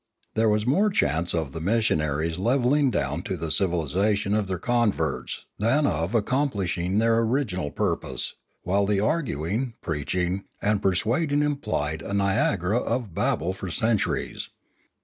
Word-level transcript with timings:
There 0.33 0.49
was 0.49 0.65
more 0.65 0.89
chance 0.89 1.31
of 1.35 1.51
the 1.51 1.59
missionaries 1.61 2.39
levelling 2.39 2.89
down 2.89 3.21
to 3.21 3.37
the 3.37 3.51
civilisation 3.51 4.33
of 4.33 4.47
their 4.47 4.57
converts 4.57 5.45
than 5.59 5.85
of 5.85 6.15
ac 6.15 6.23
complishing 6.23 6.97
their 6.97 7.19
original 7.19 7.69
purpose, 7.69 8.33
while 8.63 8.87
the 8.87 8.99
arguing, 8.99 9.75
preaching, 9.79 10.45
and 10.59 10.81
persuading 10.81 11.43
implied 11.43 12.01
a 12.01 12.15
Niagara 12.15 12.79
of 12.79 13.13
bab 13.13 13.37
ble 13.41 13.53
for 13.53 13.69
centuries. 13.69 14.49